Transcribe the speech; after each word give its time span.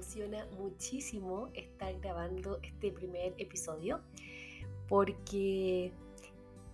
emociona 0.00 0.46
muchísimo 0.58 1.50
estar 1.52 1.92
grabando 2.00 2.58
este 2.62 2.90
primer 2.90 3.34
episodio 3.36 4.00
porque 4.88 5.92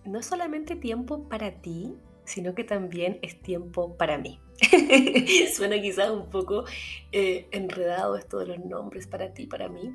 no 0.05 0.19
es 0.19 0.25
solamente 0.25 0.77
tiempo 0.77 1.27
para 1.27 1.51
ti, 1.59 1.93
sino 2.23 2.55
que 2.55 2.63
también 2.63 3.19
es 3.21 3.41
tiempo 3.41 3.97
para 3.97 4.17
mí. 4.17 4.39
Suena 5.53 5.81
quizás 5.81 6.09
un 6.09 6.29
poco 6.29 6.63
eh, 7.11 7.49
enredado 7.51 8.15
esto 8.15 8.39
de 8.39 8.47
los 8.47 8.59
nombres 8.59 9.07
para 9.07 9.33
ti, 9.33 9.45
para 9.45 9.67
mí, 9.67 9.93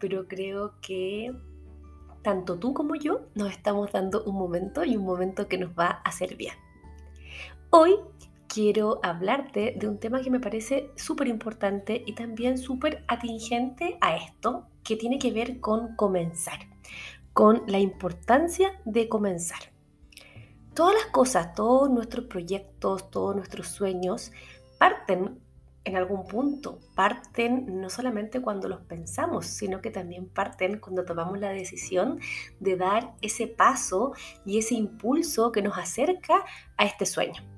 pero 0.00 0.26
creo 0.26 0.74
que 0.80 1.32
tanto 2.22 2.58
tú 2.58 2.74
como 2.74 2.96
yo 2.96 3.28
nos 3.36 3.52
estamos 3.52 3.92
dando 3.92 4.24
un 4.24 4.34
momento 4.34 4.84
y 4.84 4.96
un 4.96 5.04
momento 5.04 5.46
que 5.46 5.56
nos 5.56 5.70
va 5.70 5.86
a 5.86 6.08
hacer 6.08 6.34
bien. 6.34 6.56
Hoy 7.70 7.94
quiero 8.52 9.00
hablarte 9.02 9.74
de 9.78 9.88
un 9.88 9.98
tema 9.98 10.20
que 10.20 10.30
me 10.30 10.38
parece 10.38 10.90
súper 10.94 11.26
importante 11.28 12.02
y 12.04 12.14
también 12.14 12.58
súper 12.58 13.02
atingente 13.08 13.96
a 14.02 14.16
esto, 14.16 14.66
que 14.84 14.96
tiene 14.96 15.18
que 15.18 15.32
ver 15.32 15.58
con 15.58 15.96
comenzar, 15.96 16.58
con 17.32 17.62
la 17.66 17.78
importancia 17.78 18.78
de 18.84 19.08
comenzar. 19.08 19.72
Todas 20.74 20.94
las 20.94 21.06
cosas, 21.06 21.54
todos 21.54 21.88
nuestros 21.88 22.26
proyectos, 22.26 23.10
todos 23.10 23.34
nuestros 23.34 23.68
sueños 23.68 24.32
parten 24.78 25.40
en 25.84 25.96
algún 25.96 26.26
punto, 26.26 26.78
parten 26.94 27.80
no 27.80 27.88
solamente 27.88 28.42
cuando 28.42 28.68
los 28.68 28.82
pensamos, 28.82 29.46
sino 29.46 29.80
que 29.80 29.90
también 29.90 30.28
parten 30.28 30.78
cuando 30.78 31.06
tomamos 31.06 31.40
la 31.40 31.48
decisión 31.48 32.20
de 32.60 32.76
dar 32.76 33.14
ese 33.22 33.46
paso 33.46 34.12
y 34.44 34.58
ese 34.58 34.74
impulso 34.74 35.52
que 35.52 35.62
nos 35.62 35.78
acerca 35.78 36.44
a 36.76 36.84
este 36.84 37.06
sueño. 37.06 37.51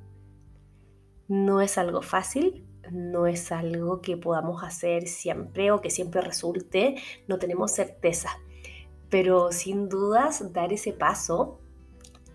No 1.28 1.60
es 1.60 1.78
algo 1.78 2.02
fácil, 2.02 2.66
no 2.90 3.26
es 3.26 3.52
algo 3.52 4.00
que 4.00 4.16
podamos 4.16 4.62
hacer 4.62 5.08
siempre 5.08 5.70
o 5.70 5.80
que 5.80 5.90
siempre 5.90 6.20
resulte, 6.20 6.96
no 7.26 7.38
tenemos 7.38 7.72
certeza. 7.72 8.30
Pero 9.10 9.52
sin 9.52 9.88
dudas 9.88 10.52
dar 10.52 10.72
ese 10.72 10.92
paso 10.92 11.60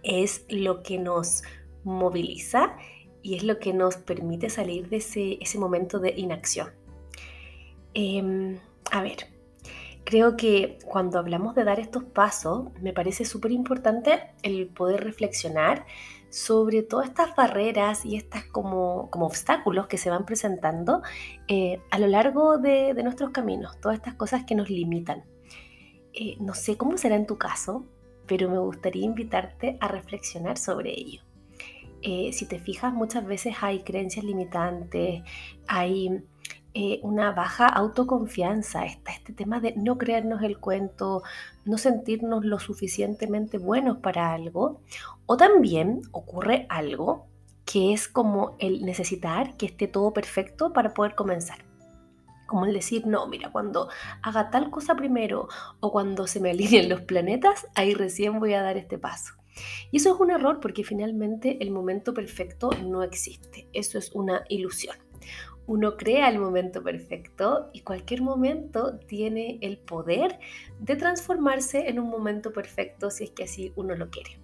es 0.03 0.45
lo 0.49 0.81
que 0.81 0.97
nos 0.97 1.43
moviliza 1.83 2.77
y 3.21 3.35
es 3.35 3.43
lo 3.43 3.59
que 3.59 3.73
nos 3.73 3.97
permite 3.97 4.49
salir 4.49 4.89
de 4.89 4.97
ese, 4.97 5.37
ese 5.41 5.59
momento 5.59 5.99
de 5.99 6.13
inacción. 6.15 6.69
Em, 7.93 8.59
a 8.91 9.01
ver, 9.01 9.27
creo 10.03 10.37
que 10.37 10.79
cuando 10.85 11.19
hablamos 11.19 11.55
de 11.55 11.63
dar 11.63 11.79
estos 11.79 12.03
pasos, 12.03 12.69
me 12.81 12.93
parece 12.93 13.25
súper 13.25 13.51
importante 13.51 14.31
el 14.41 14.67
poder 14.67 15.03
reflexionar 15.03 15.85
sobre 16.29 16.83
todas 16.83 17.09
estas 17.09 17.35
barreras 17.35 18.05
y 18.05 18.15
estas 18.15 18.45
como, 18.45 19.09
como 19.09 19.25
obstáculos 19.25 19.87
que 19.87 19.97
se 19.97 20.09
van 20.09 20.25
presentando 20.25 21.01
eh, 21.47 21.81
a 21.91 21.99
lo 21.99 22.07
largo 22.07 22.57
de, 22.57 22.93
nuestros 23.03 23.31
caminos, 23.31 23.79
todas 23.79 23.97
estas 23.97 24.15
cosas 24.15 24.45
que 24.45 24.55
nos 24.55 24.69
limitan. 24.69 25.23
Eh, 26.13 26.37
no 26.39 26.53
sé 26.53 26.77
cómo 26.77 26.97
será 26.97 27.15
en 27.15 27.25
tu 27.25 27.37
caso, 27.37 27.85
pero 28.25 28.49
me 28.49 28.59
gustaría 28.59 29.05
invitarte 29.05 29.77
a 29.79 29.87
reflexionar 29.87 30.57
sobre 30.57 30.91
ello. 30.91 31.23
Eh, 32.01 32.31
si 32.31 32.45
te 32.45 32.59
fijas, 32.59 32.93
muchas 32.93 33.25
veces 33.25 33.55
hay 33.61 33.81
creencias 33.83 34.23
limitantes, 34.23 35.21
hay 35.67 36.23
eh, 36.75 36.99
una 37.01 37.31
baja 37.31 37.67
autoconfianza, 37.67 38.85
está 38.85 39.11
este 39.11 39.33
tema 39.33 39.59
de 39.59 39.73
no 39.75 39.97
creernos 39.97 40.43
el 40.43 40.59
cuento, 40.59 41.23
no 41.65 41.79
sentirnos 41.79 42.45
lo 42.45 42.59
suficientemente 42.59 43.57
buenos 43.57 43.97
para 43.97 44.33
algo, 44.33 44.81
o 45.25 45.35
también 45.35 46.01
ocurre 46.11 46.67
algo 46.69 47.25
que 47.65 47.91
es 47.91 48.07
como 48.07 48.55
el 48.59 48.85
necesitar 48.85 49.57
que 49.57 49.65
esté 49.65 49.87
todo 49.87 50.13
perfecto 50.13 50.71
para 50.71 50.93
poder 50.93 51.15
comenzar. 51.15 51.57
Como 52.45 52.65
el 52.65 52.73
decir, 52.73 53.05
no, 53.07 53.27
mira, 53.27 53.51
cuando 53.51 53.89
haga 54.21 54.51
tal 54.51 54.69
cosa 54.69 54.95
primero 54.95 55.47
o 55.79 55.91
cuando 55.91 56.27
se 56.27 56.39
me 56.39 56.51
alineen 56.51 56.89
los 56.89 57.01
planetas, 57.01 57.67
ahí 57.73 57.95
recién 57.95 58.39
voy 58.39 58.53
a 58.53 58.61
dar 58.61 58.77
este 58.77 58.99
paso. 58.99 59.33
Y 59.91 59.97
eso 59.97 60.13
es 60.13 60.19
un 60.19 60.31
error 60.31 60.59
porque 60.59 60.83
finalmente 60.83 61.57
el 61.61 61.71
momento 61.71 62.13
perfecto 62.13 62.69
no 62.83 63.01
existe. 63.01 63.67
Eso 63.73 63.97
es 63.97 64.11
una 64.13 64.43
ilusión 64.49 64.95
uno 65.69 65.97
crea 65.97 66.29
el 66.29 66.39
momento 66.39 66.81
perfecto 66.81 67.69
y 67.73 67.81
cualquier 67.81 68.23
momento 68.23 68.97
tiene 69.05 69.59
el 69.61 69.77
poder 69.77 70.39
de 70.79 70.95
transformarse 70.95 71.89
en 71.89 71.99
un 71.99 72.09
momento 72.09 72.51
perfecto 72.51 73.11
si 73.11 73.25
es 73.25 73.29
que 73.29 73.43
así 73.43 73.71
uno 73.75 73.93
lo 73.93 74.09
quiere. 74.09 74.39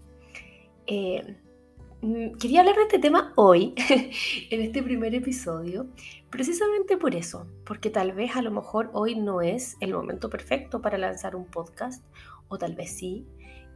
Eh, 0.86 1.36
mm, 2.04 2.38
quería 2.38 2.60
hablar 2.60 2.76
de 2.76 2.84
este 2.84 3.00
tema 3.00 3.34
hoy, 3.38 3.74
en 4.52 4.62
este 4.62 4.84
primer 4.84 5.16
episodio, 5.16 5.88
precisamente 6.30 6.96
por 6.96 7.16
eso, 7.16 7.48
porque 7.66 7.90
tal 7.90 8.12
vez 8.12 8.36
a 8.36 8.44
lo 8.44 8.52
mejor 8.52 8.92
hoy 8.94 9.16
no 9.16 9.42
es 9.42 9.78
el 9.80 9.96
momento 9.96 10.30
perfecto 10.30 10.80
para 10.80 11.00
lanzar 11.00 11.36
un 11.36 11.46
podcast, 11.46 12.06
o 12.50 12.60
tal 12.60 12.76
vez 12.76 12.96
sí, 13.00 13.26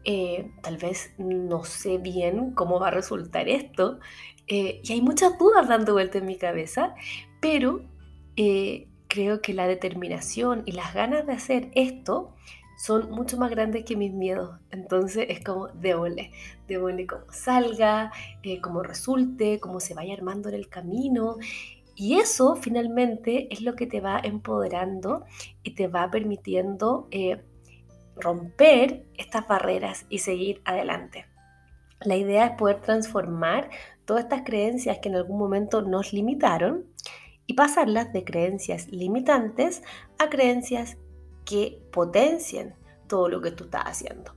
eh, 0.04 0.52
tal 0.62 0.78
vez 0.78 1.16
no 1.18 1.64
sé 1.64 1.98
bien 1.98 2.54
cómo 2.54 2.80
va 2.80 2.90
a 2.90 2.92
resultar 2.92 3.50
esto, 3.50 4.00
eh, 4.46 4.82
y 4.84 4.94
hay 4.94 5.02
muchas 5.02 5.38
dudas 5.40 5.68
dando 5.68 5.94
vuelta 5.94 6.20
en 6.20 6.26
mi 6.26 6.38
cabeza, 6.38 6.94
pero 7.40 7.82
eh, 8.36 8.88
creo 9.08 9.42
que 9.42 9.54
la 9.54 9.68
determinación 9.68 10.64
y 10.66 10.72
las 10.74 10.94
ganas 10.94 11.26
de 11.26 11.34
hacer 11.34 11.72
esto 11.74 12.36
son 12.80 13.12
mucho 13.12 13.36
más 13.38 13.52
grandes 13.52 13.84
que 13.84 13.98
mis 13.98 14.14
miedos. 14.14 14.58
Entonces 14.72 15.26
es 15.28 15.44
como 15.44 15.68
démosle, 15.68 16.32
démosle 16.68 17.06
como 17.06 17.30
salga, 17.32 18.12
eh, 18.42 18.62
como 18.62 18.84
resulte, 18.84 19.60
cómo 19.60 19.82
se 19.82 19.94
vaya 19.94 20.14
armando 20.14 20.48
en 20.48 20.56
el 20.56 20.70
camino. 20.70 21.36
Y 21.96 22.20
eso 22.20 22.56
finalmente 22.56 23.54
es 23.54 23.62
lo 23.62 23.76
que 23.76 23.86
te 23.86 24.00
va 24.00 24.22
empoderando 24.24 25.26
y 25.64 25.76
te 25.76 25.88
va 25.88 26.10
permitiendo 26.10 27.10
eh, 27.12 27.44
romper 28.16 29.04
estas 29.18 29.46
barreras 29.46 30.06
y 30.10 30.20
seguir 30.20 30.62
adelante. 30.64 31.26
La 32.02 32.16
idea 32.16 32.46
es 32.46 32.52
poder 32.52 32.80
transformar 32.80 33.70
todas 34.06 34.24
estas 34.24 34.44
creencias 34.44 35.00
que 35.00 35.10
en 35.10 35.18
algún 35.18 35.38
momento 35.38 35.82
nos 35.82 36.14
limitaron 36.14 36.86
y 37.50 37.54
pasarlas 37.54 38.14
de 38.14 38.24
creencias 38.24 38.90
limitantes 38.90 39.82
a 40.20 40.30
creencias 40.30 40.98
que 41.46 41.82
potencien 41.92 42.76
todo 43.08 43.28
lo 43.28 43.42
que 43.42 43.50
tú 43.50 43.64
estás 43.64 43.86
haciendo. 43.86 44.36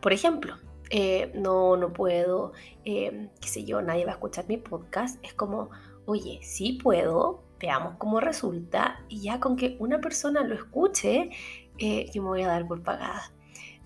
Por 0.00 0.14
ejemplo, 0.14 0.56
eh, 0.88 1.30
no, 1.34 1.76
no 1.76 1.92
puedo, 1.92 2.52
eh, 2.86 3.28
qué 3.38 3.48
sé 3.48 3.64
yo, 3.64 3.82
nadie 3.82 4.06
va 4.06 4.12
a 4.12 4.14
escuchar 4.14 4.48
mi 4.48 4.56
podcast. 4.56 5.22
Es 5.22 5.34
como, 5.34 5.68
oye, 6.06 6.40
sí 6.42 6.80
puedo, 6.82 7.44
veamos 7.60 7.96
cómo 7.98 8.18
resulta 8.18 9.04
y 9.10 9.20
ya 9.20 9.38
con 9.38 9.54
que 9.54 9.76
una 9.78 10.00
persona 10.00 10.42
lo 10.42 10.54
escuche, 10.54 11.28
eh, 11.76 12.10
yo 12.14 12.22
me 12.22 12.28
voy 12.28 12.42
a 12.44 12.48
dar 12.48 12.66
por 12.66 12.82
pagada. 12.82 13.30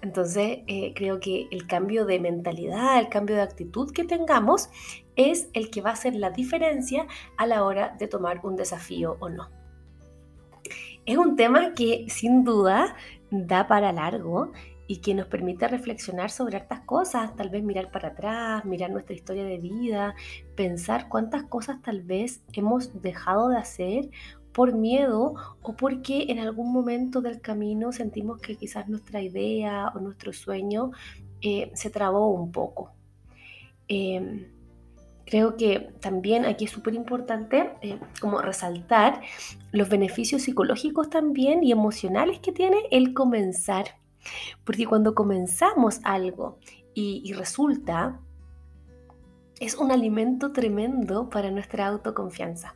Entonces, 0.01 0.61
eh, 0.67 0.93
creo 0.95 1.19
que 1.19 1.49
el 1.51 1.67
cambio 1.67 2.05
de 2.07 2.21
mentalidad, 2.21 2.99
el 2.99 3.09
cambio 3.09 3.37
de 3.37 3.43
actitud 3.43 3.93
que 3.93 4.05
tengamos 4.05 4.71
es 5.17 5.49
el 5.53 5.71
que 5.71 5.81
va 5.81 5.91
a 5.91 5.95
hacer 5.95 6.15
la 6.15 6.31
diferencia 6.31 7.07
a 7.37 7.47
la 7.47 7.65
hora 7.65 7.97
de 7.99 8.07
tomar 8.07 8.41
un 8.45 8.55
desafío 8.55 9.17
o 9.19 9.29
no. 9.29 9.51
Es 11.05 11.17
un 11.17 11.37
tema 11.37 11.75
que 11.75 12.07
sin 12.09 12.45
duda 12.45 12.95
da 13.31 13.67
para 13.67 13.93
largo 13.93 14.53
y 14.87 14.99
que 14.99 15.15
nos 15.15 15.27
permite 15.27 15.69
reflexionar 15.69 16.31
sobre 16.31 16.57
estas 16.57 16.81
cosas, 16.81 17.37
tal 17.37 17.51
vez 17.51 17.63
mirar 17.63 17.91
para 17.91 18.09
atrás, 18.09 18.65
mirar 18.65 18.91
nuestra 18.91 19.15
historia 19.15 19.45
de 19.45 19.59
vida, 19.59 20.15
pensar 20.57 21.09
cuántas 21.09 21.45
cosas 21.45 21.83
tal 21.83 22.03
vez 22.03 22.43
hemos 22.55 23.03
dejado 23.03 23.51
de 23.51 23.59
hacer 23.59 24.11
por 24.59 24.75
miedo 24.75 25.37
o 25.63 25.77
porque 25.77 26.27
en 26.31 26.41
algún 26.41 26.73
momento 26.73 27.21
del 27.21 27.41
camino 27.41 27.93
sentimos 27.93 28.41
que 28.41 28.57
quizás 28.57 28.89
nuestra 28.89 29.23
idea 29.23 29.93
o 29.95 30.01
nuestro 30.01 30.33
sueño 30.33 30.91
eh, 31.41 31.71
se 31.75 31.91
trabó 31.91 32.33
un 32.33 32.51
poco. 32.51 32.91
Em, 33.87 34.49
creo 35.25 35.57
que 35.57 35.93
también 36.01 36.45
aquí 36.45 36.65
es 36.65 36.73
súper 36.73 36.95
importante 36.95 37.71
eh, 37.83 38.01
como 38.21 38.43
resaltar 38.43 39.21
los 39.71 39.89
beneficios 39.89 40.43
psicológicos 40.43 41.09
también 41.09 41.63
y 41.63 41.71
emocionales 41.71 42.41
que 42.41 42.51
tiene 42.51 42.79
el 42.91 43.15
comenzar. 43.15 43.85
Porque 44.65 44.87
cuando 44.87 45.15
comenzamos 45.15 46.01
algo 46.03 46.59
y 46.95 47.33
resulta, 47.33 48.21
es 49.61 49.77
un 49.77 49.93
alimento 49.93 50.51
tremendo 50.51 51.31
para 51.31 51.53
nuestra 51.53 51.87
autoconfianza 51.87 52.75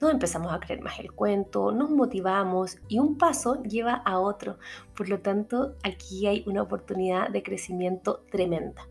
nos 0.00 0.10
empezamos 0.10 0.52
a 0.52 0.60
creer 0.60 0.82
más 0.82 0.98
el 0.98 1.12
cuento, 1.12 1.72
nos 1.72 1.90
motivamos 1.90 2.78
y 2.88 2.98
un 2.98 3.16
paso 3.16 3.62
lleva 3.62 3.94
a 3.94 4.18
otro. 4.18 4.58
Por 4.94 5.08
lo 5.08 5.20
tanto, 5.20 5.74
aquí 5.82 6.26
hay 6.26 6.44
una 6.46 6.62
oportunidad 6.62 7.30
de 7.30 7.42
crecimiento 7.42 8.24
tremenda. 8.30 8.88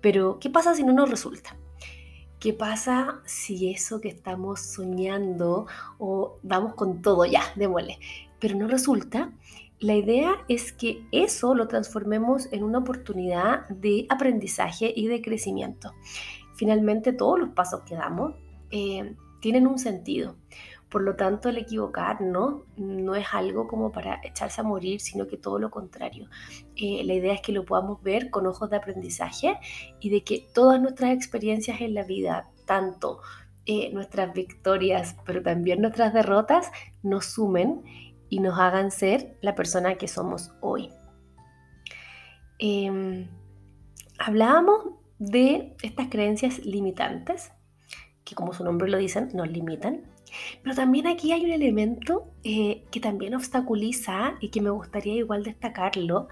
Pero, 0.00 0.38
¿qué 0.40 0.50
pasa 0.50 0.74
si 0.74 0.82
no 0.82 0.92
nos 0.92 1.10
resulta? 1.10 1.56
¿Qué 2.40 2.52
pasa 2.52 3.20
si 3.24 3.70
eso 3.70 4.00
que 4.00 4.08
estamos 4.08 4.60
soñando 4.60 5.66
o 5.98 6.38
vamos 6.42 6.74
con 6.74 7.00
todo 7.00 7.24
ya, 7.24 7.42
démosle, 7.54 7.98
pero 8.40 8.56
no 8.56 8.66
resulta? 8.66 9.30
La 9.78 9.94
idea 9.94 10.34
es 10.48 10.72
que 10.72 11.06
eso 11.12 11.54
lo 11.54 11.68
transformemos 11.68 12.48
en 12.52 12.64
una 12.64 12.78
oportunidad 12.78 13.68
de 13.68 14.06
aprendizaje 14.08 14.92
y 14.94 15.06
de 15.06 15.22
crecimiento. 15.22 15.92
Finalmente, 16.54 17.12
todos 17.12 17.38
los 17.38 17.50
pasos 17.50 17.82
que 17.82 17.94
damos 17.94 18.34
eh, 18.70 19.14
tienen 19.42 19.66
un 19.66 19.78
sentido. 19.78 20.36
Por 20.88 21.02
lo 21.02 21.16
tanto, 21.16 21.48
el 21.48 21.58
equivocarnos 21.58 22.62
no 22.76 23.14
es 23.14 23.26
algo 23.32 23.66
como 23.66 23.92
para 23.92 24.20
echarse 24.22 24.60
a 24.60 24.64
morir, 24.64 25.00
sino 25.00 25.26
que 25.26 25.36
todo 25.36 25.58
lo 25.58 25.70
contrario. 25.70 26.28
Eh, 26.76 27.02
la 27.04 27.14
idea 27.14 27.34
es 27.34 27.40
que 27.40 27.52
lo 27.52 27.64
podamos 27.64 28.02
ver 28.02 28.30
con 28.30 28.46
ojos 28.46 28.70
de 28.70 28.76
aprendizaje 28.76 29.58
y 30.00 30.10
de 30.10 30.22
que 30.22 30.46
todas 30.54 30.80
nuestras 30.80 31.12
experiencias 31.12 31.80
en 31.80 31.94
la 31.94 32.04
vida, 32.04 32.50
tanto 32.66 33.20
eh, 33.66 33.90
nuestras 33.92 34.32
victorias, 34.32 35.16
pero 35.24 35.42
también 35.42 35.80
nuestras 35.80 36.14
derrotas, 36.14 36.70
nos 37.02 37.26
sumen 37.26 37.82
y 38.28 38.40
nos 38.40 38.58
hagan 38.58 38.90
ser 38.90 39.36
la 39.40 39.54
persona 39.54 39.96
que 39.96 40.08
somos 40.08 40.52
hoy. 40.60 40.90
Em, 42.58 43.28
hablábamos 44.18 44.84
de 45.18 45.74
estas 45.82 46.08
creencias 46.08 46.58
limitantes, 46.64 47.50
que 48.24 48.34
como 48.34 48.52
su 48.52 48.64
nombre 48.64 48.90
lo 48.90 48.98
dicen, 48.98 49.30
nos 49.34 49.50
limitan. 49.50 50.02
Pero 50.62 50.74
también 50.74 51.06
aquí 51.06 51.32
hay 51.32 51.44
un 51.44 51.52
elemento 51.52 52.28
eh, 52.42 52.84
que 52.90 53.00
también 53.00 53.34
obstaculiza 53.34 54.34
y 54.40 54.48
que 54.48 54.60
me 54.60 54.70
gustaría 54.70 55.14
igual 55.14 55.42
destacarlo, 55.42 56.28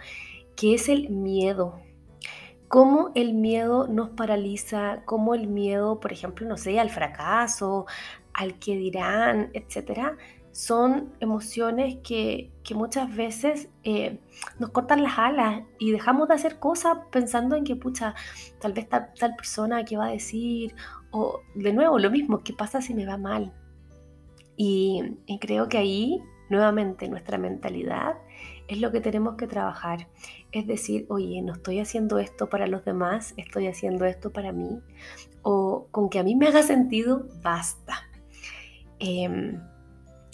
que 0.56 0.74
es 0.74 0.88
el 0.88 1.10
miedo. 1.10 1.80
Cómo 2.68 3.10
el 3.14 3.34
miedo 3.34 3.88
nos 3.88 4.10
paraliza, 4.10 5.02
cómo 5.04 5.34
el 5.34 5.48
miedo, 5.48 6.00
por 6.00 6.12
ejemplo, 6.12 6.46
no 6.46 6.56
sé, 6.56 6.78
al 6.78 6.90
fracaso, 6.90 7.86
al 8.32 8.58
que 8.58 8.76
dirán, 8.76 9.50
etcétera, 9.52 10.16
son 10.52 11.12
emociones 11.20 11.98
que, 12.02 12.50
muchas 12.72 13.16
veces 13.16 13.68
eh, 13.82 14.20
nos 14.60 14.70
cortan 14.70 15.02
las 15.02 15.18
alas 15.18 15.64
y 15.80 15.90
dejamos 15.90 16.28
de 16.28 16.34
hacer 16.34 16.60
cosas 16.60 16.98
pensando 17.10 17.56
en 17.56 17.64
que, 17.64 17.74
pucha, 17.74 18.14
tal 18.60 18.72
vez 18.72 18.88
tal, 18.88 19.12
tal 19.18 19.34
persona 19.34 19.84
que 19.84 19.96
va 19.96 20.06
a 20.06 20.10
decir, 20.10 20.72
o 21.10 21.40
de 21.56 21.72
nuevo, 21.72 21.98
lo 21.98 22.12
mismo, 22.12 22.44
¿qué 22.44 22.52
pasa 22.52 22.80
si 22.80 22.94
me 22.94 23.06
va 23.06 23.16
mal? 23.16 23.52
Y, 24.62 25.16
creo 25.40 25.70
que 25.70 25.78
ahí, 25.78 26.22
nuevamente, 26.50 27.08
nuestra 27.08 27.38
mentalidad 27.38 28.18
es 28.68 28.78
lo 28.78 28.92
que 28.92 29.00
tenemos 29.00 29.36
que 29.36 29.46
trabajar. 29.46 30.06
Es 30.52 30.66
decir, 30.66 31.06
oye, 31.08 31.40
no 31.40 31.54
estoy 31.54 31.80
haciendo 31.80 32.18
esto 32.18 32.50
para 32.50 32.66
los 32.66 32.84
demás, 32.84 33.32
estoy 33.38 33.68
haciendo 33.68 34.04
esto 34.04 34.32
para 34.32 34.52
mí. 34.52 34.80
O 35.40 35.86
con 35.90 36.10
que 36.10 36.18
a 36.18 36.22
mí 36.22 36.36
me 36.36 36.46
haga 36.46 36.62
sentido, 36.62 37.26
basta. 37.42 38.06
Em, 38.98 39.62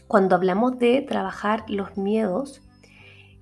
cuando 0.08 0.36
hablamos 0.36 0.78
de 0.78 1.02
trabajar 1.02 1.64
los 1.68 1.96
miedos, 1.96 2.62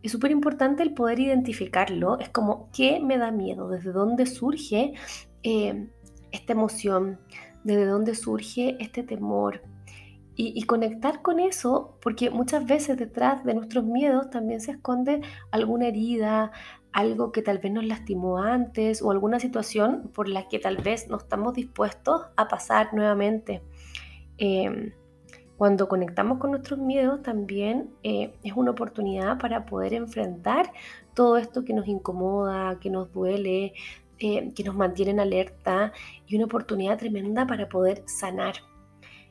es 0.02 0.12
súper 0.12 0.30
importante 0.30 0.82
el 0.82 0.92
poder 0.92 1.18
identificarlo. 1.18 2.18
Es 2.18 2.28
como, 2.28 2.68
¿qué 2.72 3.00
me 3.00 3.16
da 3.16 3.30
miedo? 3.30 3.68
¿Desde 3.68 3.90
dónde 3.90 4.26
surge 4.26 4.92
eh, 5.42 5.88
esta 6.30 6.52
emoción? 6.52 7.18
¿Desde 7.64 7.86
dónde 7.86 8.14
surge 8.14 8.76
este 8.80 9.02
temor? 9.02 9.62
Y, 10.36 10.60
conectar 10.64 11.22
con 11.22 11.38
eso, 11.38 11.96
porque 12.02 12.28
muchas 12.28 12.66
veces 12.66 12.96
detrás 12.98 13.44
de 13.44 13.54
nuestros 13.54 13.84
miedos 13.84 14.30
también 14.30 14.60
se 14.60 14.72
esconde 14.72 15.20
alguna 15.52 15.86
herida, 15.86 16.50
algo 16.92 17.30
que 17.30 17.40
tal 17.40 17.58
vez 17.58 17.72
nos 17.72 17.84
lastimó 17.84 18.38
antes 18.38 19.00
o 19.00 19.12
alguna 19.12 19.38
situación 19.38 20.10
por 20.12 20.28
la 20.28 20.48
que 20.48 20.58
tal 20.58 20.78
vez 20.78 21.08
no 21.08 21.18
estamos 21.18 21.54
dispuestos 21.54 22.22
a 22.36 22.48
pasar 22.48 22.92
nuevamente. 22.94 23.62
Eh, 24.38 24.92
cuando 25.64 25.88
conectamos 25.88 26.36
con 26.40 26.50
nuestros 26.50 26.78
miedos 26.78 27.22
también 27.22 27.88
eh, 28.02 28.34
es 28.42 28.52
una 28.52 28.72
oportunidad 28.72 29.38
para 29.38 29.64
poder 29.64 29.94
enfrentar 29.94 30.70
todo 31.14 31.38
esto 31.38 31.64
que 31.64 31.72
nos 31.72 31.88
incomoda, 31.88 32.78
que 32.80 32.90
nos 32.90 33.10
duele, 33.14 33.72
eh, 34.18 34.52
que 34.54 34.62
nos 34.62 34.74
mantiene 34.74 35.12
en 35.12 35.20
alerta 35.20 35.94
y 36.26 36.36
una 36.36 36.44
oportunidad 36.44 36.98
tremenda 36.98 37.46
para 37.46 37.70
poder 37.70 38.02
sanar. 38.04 38.56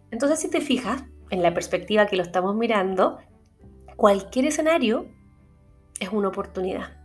Entonces 0.09 0.39
si 0.39 0.50
te 0.50 0.59
fijas 0.59 1.03
en 1.30 1.44
la 1.44 1.53
perspectiva 1.53 2.07
que 2.07 2.15
lo 2.15 2.24
estamos 2.24 2.56
mirando, 2.56 3.19
cualquier 3.95 4.45
escenario 4.45 5.06
es 6.00 6.09
una 6.09 6.30
oportunidad. 6.30 6.97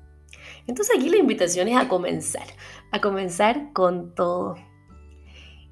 Entonces 0.66 0.96
aquí 0.96 1.10
la 1.10 1.18
invitación 1.18 1.68
es 1.68 1.76
a 1.76 1.86
comenzar, 1.86 2.46
a 2.92 3.00
comenzar 3.02 3.74
con 3.74 4.14
todo. 4.14 4.54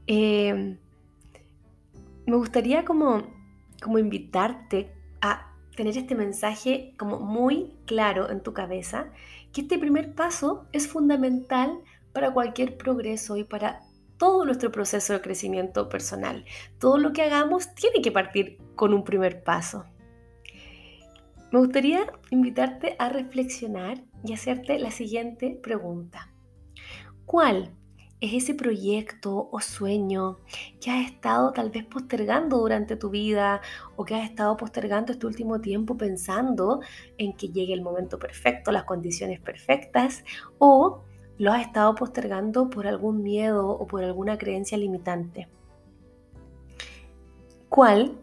Eh, 0.07 0.77
me 2.27 2.37
gustaría 2.37 2.85
como 2.85 3.35
como 3.83 3.99
invitarte 3.99 4.93
a 5.21 5.53
tener 5.77 5.97
este 5.97 6.15
mensaje 6.15 6.95
como 6.99 7.21
muy 7.21 7.75
claro 7.85 8.31
en 8.31 8.43
tu 8.43 8.53
cabeza, 8.53 9.13
que 9.53 9.63
este 9.63 9.79
primer 9.79 10.15
paso 10.15 10.67
es 10.73 10.89
fundamental 10.89 11.81
para 12.13 12.33
cualquier 12.33 12.77
progreso 12.77 13.37
y 13.37 13.45
para 13.45 13.83
todo 14.17 14.45
nuestro 14.45 14.73
proceso 14.73 15.13
de 15.13 15.21
crecimiento 15.21 15.89
personal. 15.89 16.45
Todo 16.79 16.99
lo 16.99 17.13
que 17.13 17.23
hagamos 17.23 17.75
tiene 17.75 18.01
que 18.01 18.13
partir 18.13 18.59
con 18.75 18.95
un 18.95 19.05
primer 19.05 19.43
paso. 19.43 19.85
Me 21.53 21.59
gustaría 21.61 22.13
invitarte 22.31 22.97
a 22.99 23.09
reflexionar 23.09 24.03
y 24.25 24.33
hacerte 24.33 24.79
la 24.79 24.91
siguiente 24.91 25.59
pregunta. 25.63 26.33
¿Cuál 27.25 27.73
es 28.21 28.45
ese 28.45 28.55
proyecto 28.55 29.49
o 29.53 29.61
sueño 29.61 30.39
que 30.81 30.91
has 30.91 31.07
estado 31.11 31.53
tal 31.53 31.71
vez 31.71 31.85
postergando 31.85 32.59
durante 32.59 32.97
tu 32.97 33.11
vida 33.11 33.61
o 33.97 34.05
que 34.05 34.15
has 34.15 34.29
estado 34.29 34.57
postergando 34.57 35.13
este 35.13 35.27
último 35.27 35.61
tiempo 35.61 35.97
pensando 35.97 36.81
en 37.19 37.35
que 37.35 37.49
llegue 37.49 37.75
el 37.75 37.83
momento 37.83 38.19
perfecto, 38.19 38.73
las 38.73 38.85
condiciones 38.85 39.41
perfectas, 39.41 40.25
o 40.59 41.03
lo 41.39 41.53
has 41.53 41.67
estado 41.67 41.95
postergando 41.95 42.71
por 42.71 42.87
algún 42.87 43.23
miedo 43.23 43.69
o 43.69 43.87
por 43.87 44.03
alguna 44.03 44.39
creencia 44.39 44.79
limitante. 44.79 45.49
¿Cuál 47.69 48.19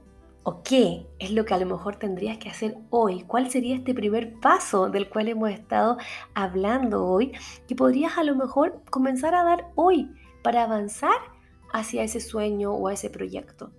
¿O 0.45 0.61
qué 0.61 1.07
es 1.19 1.31
lo 1.31 1.45
que 1.45 1.53
a 1.53 1.57
lo 1.57 1.65
mejor 1.65 1.95
tendrías 1.95 2.37
que 2.37 2.49
hacer 2.49 2.75
hoy? 2.89 3.23
¿Cuál 3.23 3.49
sería 3.49 3.75
este 3.75 3.93
primer 3.93 4.39
paso 4.41 4.89
del 4.89 5.09
cual 5.09 5.29
hemos 5.29 5.49
estado 5.49 5.97
hablando 6.33 7.05
hoy 7.05 7.31
que 7.65 7.75
podrías 7.75 8.17
a 8.17 8.23
lo 8.23 8.35
mejor 8.35 8.83
comenzar 8.89 9.35
a 9.35 9.43
dar 9.45 9.71
hoy 9.75 10.11
para 10.43 10.63
avanzar 10.63 11.15
hacia 11.71 12.03
ese 12.03 12.19
sueño 12.19 12.73
o 12.73 12.89
a 12.89 12.93
ese 12.93 13.09
proyecto? 13.09 13.71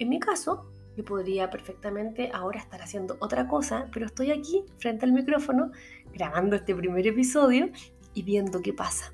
En 0.00 0.08
mi 0.08 0.18
caso, 0.18 0.66
yo 0.96 1.04
podría 1.04 1.50
perfectamente 1.50 2.30
ahora 2.34 2.58
estar 2.58 2.82
haciendo 2.82 3.16
otra 3.20 3.46
cosa, 3.46 3.86
pero 3.92 4.06
estoy 4.06 4.32
aquí 4.32 4.64
frente 4.78 5.06
al 5.06 5.12
micrófono 5.12 5.70
grabando 6.12 6.56
este 6.56 6.74
primer 6.74 7.06
episodio 7.06 7.70
y 8.12 8.22
viendo 8.24 8.60
qué 8.60 8.72
pasa. 8.72 9.12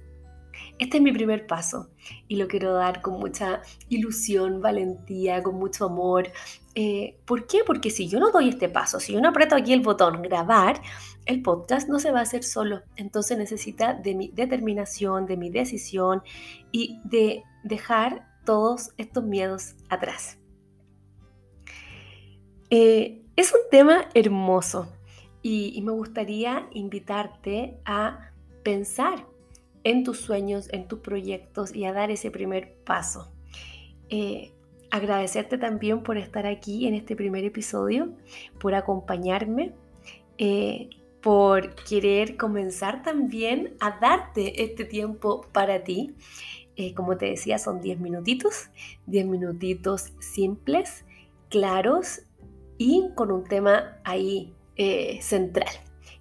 Este 0.78 0.96
es 0.96 1.02
mi 1.02 1.12
primer 1.12 1.46
paso 1.46 1.90
y 2.26 2.36
lo 2.36 2.48
quiero 2.48 2.72
dar 2.72 3.00
con 3.00 3.20
mucha 3.20 3.62
ilusión, 3.88 4.60
valentía, 4.60 5.42
con 5.42 5.54
mucho 5.54 5.84
amor. 5.84 6.28
Eh, 6.74 7.16
¿Por 7.24 7.46
qué? 7.46 7.60
Porque 7.64 7.90
si 7.90 8.08
yo 8.08 8.18
no 8.18 8.32
doy 8.32 8.48
este 8.48 8.68
paso, 8.68 8.98
si 8.98 9.12
yo 9.12 9.20
no 9.20 9.28
aprieto 9.28 9.54
aquí 9.54 9.72
el 9.72 9.82
botón 9.82 10.20
grabar, 10.22 10.82
el 11.26 11.42
podcast 11.42 11.88
no 11.88 12.00
se 12.00 12.10
va 12.10 12.18
a 12.18 12.22
hacer 12.22 12.42
solo. 12.42 12.82
Entonces 12.96 13.38
necesita 13.38 13.94
de 13.94 14.16
mi 14.16 14.28
determinación, 14.28 15.26
de 15.26 15.36
mi 15.36 15.48
decisión 15.48 16.22
y 16.72 17.00
de 17.04 17.44
dejar 17.62 18.26
todos 18.44 18.90
estos 18.96 19.22
miedos 19.22 19.76
atrás. 19.88 20.38
Eh, 22.70 23.22
es 23.36 23.52
un 23.52 23.60
tema 23.70 24.08
hermoso 24.14 24.88
y 25.40 25.80
me 25.82 25.92
gustaría 25.92 26.66
invitarte 26.72 27.78
a 27.84 28.32
pensar 28.62 29.26
en 29.84 30.02
tus 30.02 30.18
sueños, 30.18 30.68
en 30.72 30.88
tus 30.88 31.00
proyectos 31.00 31.74
y 31.74 31.84
a 31.84 31.92
dar 31.92 32.10
ese 32.10 32.30
primer 32.30 32.74
paso. 32.84 33.30
Eh, 34.08 34.52
agradecerte 34.90 35.58
también 35.58 36.02
por 36.02 36.16
estar 36.16 36.46
aquí 36.46 36.86
en 36.86 36.94
este 36.94 37.14
primer 37.14 37.44
episodio, 37.44 38.12
por 38.58 38.74
acompañarme, 38.74 39.72
eh, 40.38 40.88
por 41.22 41.74
querer 41.74 42.36
comenzar 42.36 43.02
también 43.02 43.76
a 43.80 43.98
darte 44.00 44.62
este 44.62 44.84
tiempo 44.84 45.46
para 45.52 45.84
ti. 45.84 46.14
Eh, 46.76 46.92
como 46.94 47.16
te 47.16 47.26
decía, 47.26 47.58
son 47.58 47.80
10 47.80 48.00
minutitos, 48.00 48.70
10 49.06 49.26
minutitos 49.26 50.12
simples, 50.18 51.04
claros 51.50 52.22
y 52.78 53.10
con 53.14 53.30
un 53.30 53.44
tema 53.44 53.98
ahí 54.04 54.52
central, 55.20 55.68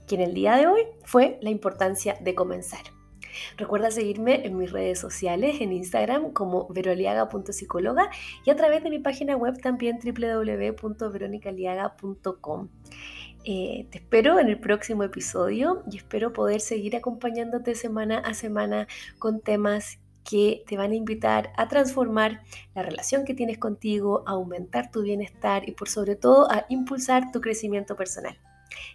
que 0.08 0.14
en 0.14 0.22
el 0.22 0.36
día 0.36 0.58
de 0.58 0.68
hoy 0.68 0.82
fue 1.06 1.40
la 1.42 1.50
importancia 1.50 2.16
de 2.22 2.36
comenzar. 2.36 2.84
Recuerda 3.58 3.92
seguirme 3.92 4.46
en 4.46 4.58
mis 4.58 4.72
redes 4.72 5.00
sociales, 5.00 5.62
en 5.62 5.74
Instagram 5.74 6.32
como 6.32 6.68
veroliaga.psicóloga 6.70 8.10
y 8.46 8.50
a 8.50 8.56
través 8.56 8.84
de 8.84 8.90
mi 8.90 9.00
página 9.00 9.36
web 9.36 9.60
también 9.62 10.00
www.veronicaliaga.com. 10.04 12.70
Eh, 13.46 13.88
te 13.92 13.98
espero 13.98 14.40
en 14.40 14.48
el 14.48 14.58
próximo 14.58 15.04
episodio 15.04 15.84
y 15.92 15.98
espero 15.98 16.32
poder 16.32 16.62
seguir 16.62 16.96
acompañándote 16.96 17.76
semana 17.76 18.20
a 18.20 18.34
semana 18.34 18.88
con 19.20 19.42
temas 19.42 20.00
que 20.24 20.64
te 20.66 20.78
van 20.78 20.92
a 20.92 20.96
invitar 20.96 21.52
a 21.58 21.68
transformar 21.68 22.42
la 22.74 22.84
relación 22.84 23.26
que 23.26 23.34
tienes 23.34 23.58
contigo, 23.58 24.24
a 24.26 24.32
aumentar 24.32 24.92
tu 24.92 25.02
bienestar 25.02 25.68
y 25.68 25.74
por 25.74 25.90
sobre 25.90 26.16
todo 26.16 26.50
a 26.50 26.66
impulsar 26.70 27.32
tu 27.32 27.42
crecimiento 27.42 27.98
personal. 27.98 28.38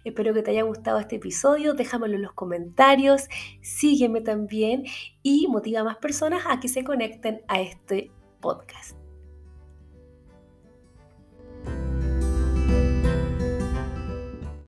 Espero 0.03 0.33
que 0.33 0.41
te 0.41 0.51
haya 0.51 0.63
gustado 0.63 0.99
este 0.99 1.15
episodio, 1.17 1.73
déjamelo 1.73 2.15
en 2.15 2.23
los 2.23 2.33
comentarios, 2.33 3.27
sígueme 3.61 4.21
también 4.21 4.83
y 5.23 5.47
motiva 5.47 5.81
a 5.81 5.83
más 5.83 5.97
personas 5.97 6.43
a 6.47 6.59
que 6.59 6.67
se 6.67 6.83
conecten 6.83 7.41
a 7.47 7.61
este 7.61 8.11
podcast. 8.41 8.98